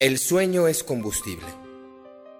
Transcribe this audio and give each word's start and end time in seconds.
El 0.00 0.18
sueño 0.18 0.66
es 0.66 0.82
combustible. 0.82 1.44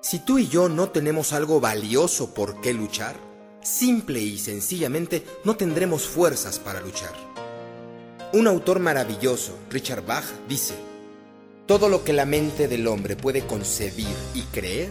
Si 0.01 0.19
tú 0.21 0.39
y 0.39 0.49
yo 0.49 0.71
no 0.71 0.89
tenemos 0.89 1.35
algo 1.35 1.61
valioso 1.61 2.33
por 2.33 2.63
qué 2.63 2.73
luchar, 2.73 3.17
simple 3.63 4.19
y 4.19 4.39
sencillamente 4.39 5.27
no 5.45 5.59
tendremos 5.59 6.05
fuerzas 6.05 6.59
para 6.59 6.81
luchar. 6.81 7.13
Un 8.33 8.47
autor 8.47 8.79
maravilloso, 8.79 9.59
Richard 9.69 10.07
Bach, 10.07 10.25
dice, 10.49 10.73
todo 11.67 11.91
lo 11.91 12.03
que 12.03 12.15
la 12.15 12.25
mente 12.25 12.67
del 12.67 12.87
hombre 12.87 13.15
puede 13.15 13.47
concebir 13.47 14.09
y 14.35 14.41
creer, 14.45 14.91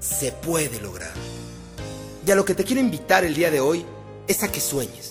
se 0.00 0.32
puede 0.32 0.80
lograr. 0.80 1.14
Y 2.26 2.32
a 2.32 2.34
lo 2.34 2.44
que 2.44 2.56
te 2.56 2.64
quiero 2.64 2.80
invitar 2.80 3.22
el 3.24 3.36
día 3.36 3.52
de 3.52 3.60
hoy 3.60 3.86
es 4.26 4.42
a 4.42 4.50
que 4.50 4.60
sueñes, 4.60 5.10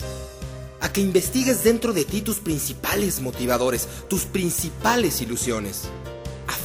a 0.82 0.92
que 0.92 1.00
investigues 1.00 1.64
dentro 1.64 1.94
de 1.94 2.04
ti 2.04 2.20
tus 2.20 2.40
principales 2.40 3.22
motivadores, 3.22 3.88
tus 4.10 4.26
principales 4.26 5.22
ilusiones 5.22 5.88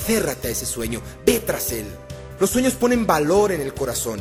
Aférrate 0.07 0.47
a 0.47 0.51
ese 0.53 0.67
sueño, 0.67 1.03
ve 1.27 1.41
tras 1.41 1.73
él. 1.73 1.85
Los 2.39 2.51
sueños 2.51 2.75
ponen 2.75 3.09
valor 3.09 3.51
en 3.51 3.61
el 3.61 3.75
corazón. 3.75 4.21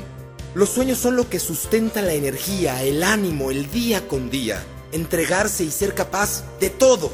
Los 0.56 0.70
sueños 0.70 0.98
son 0.98 1.16
lo 1.16 1.30
que 1.30 1.40
sustenta 1.40 2.02
la 2.02 2.14
energía, 2.14 2.82
el 2.82 3.04
ánimo, 3.04 3.52
el 3.52 3.70
día 3.70 4.08
con 4.08 4.32
día. 4.32 4.64
Entregarse 4.92 5.64
y 5.64 5.70
ser 5.70 5.94
capaz 5.94 6.44
de 6.60 6.72
todo. 6.72 7.12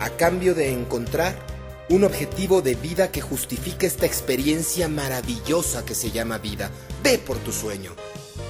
A 0.00 0.08
cambio 0.08 0.54
de 0.54 0.72
encontrar 0.72 1.36
un 1.90 2.04
objetivo 2.04 2.62
de 2.62 2.74
vida 2.74 3.12
que 3.12 3.20
justifique 3.20 3.86
esta 3.86 4.06
experiencia 4.06 4.88
maravillosa 4.88 5.84
que 5.84 5.94
se 5.94 6.10
llama 6.10 6.38
vida. 6.38 6.70
Ve 7.02 7.18
por 7.18 7.36
tu 7.36 7.52
sueño. 7.52 7.92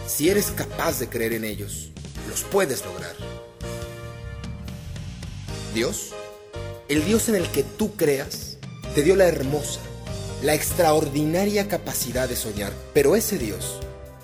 Si 0.07 0.31
eres 0.31 0.53
capaz 0.53 1.01
de 1.01 1.09
creer 1.09 1.33
en 1.33 1.43
ellos, 1.43 1.91
los 2.31 2.43
puedes 2.43 2.85
lograr. 2.85 3.17
Dios, 5.75 6.11
el 6.89 7.05
Dios 7.05 7.29
en 7.29 7.35
el 7.35 7.51
que 7.51 7.65
tú 7.65 7.97
creas, 7.97 8.56
te 8.97 9.03
dio 9.03 9.15
la 9.15 9.27
hermosa, 9.27 9.81
la 10.43 10.55
extraordinaria 10.55 11.69
capacidad 11.69 12.31
de 12.31 12.35
soñar, 12.35 12.73
pero 12.95 13.15
ese 13.15 13.37
Dios 13.37 13.81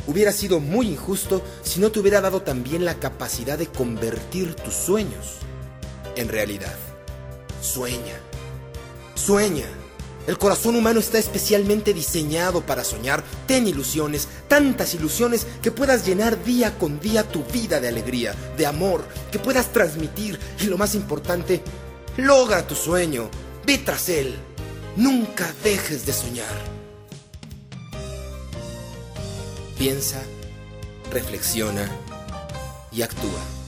hubiera 0.06 0.32
sido 0.32 0.60
muy 0.60 0.88
injusto 0.88 1.42
si 1.62 1.78
no 1.78 1.92
te 1.92 2.00
hubiera 2.00 2.22
dado 2.22 2.40
también 2.40 2.86
la 2.86 2.94
capacidad 2.94 3.58
de 3.58 3.66
convertir 3.66 4.54
tus 4.54 4.72
sueños 4.72 5.40
en 6.16 6.30
realidad. 6.30 6.74
Sueña, 7.60 8.14
sueña. 9.14 9.66
El 10.26 10.38
corazón 10.38 10.74
humano 10.74 11.00
está 11.00 11.18
especialmente 11.18 11.92
diseñado 11.92 12.64
para 12.64 12.82
soñar. 12.82 13.22
Ten 13.46 13.66
ilusiones, 13.66 14.26
tantas 14.48 14.94
ilusiones 14.94 15.46
que 15.60 15.70
puedas 15.70 16.06
llenar 16.06 16.42
día 16.44 16.78
con 16.78 16.98
día 16.98 17.28
tu 17.28 17.44
vida 17.44 17.78
de 17.78 17.88
alegría, 17.88 18.34
de 18.56 18.64
amor, 18.64 19.04
que 19.30 19.38
puedas 19.38 19.70
transmitir 19.70 20.38
y 20.60 20.64
lo 20.64 20.78
más 20.78 20.94
importante, 20.94 21.60
logra 22.16 22.66
tu 22.66 22.74
sueño, 22.74 23.28
ve 23.66 23.76
tras 23.76 24.08
él. 24.08 24.34
Nunca 24.96 25.50
dejes 25.64 26.04
de 26.04 26.12
soñar. 26.12 26.54
Piensa, 29.78 30.22
reflexiona 31.10 31.88
y 32.92 33.00
actúa. 33.00 33.61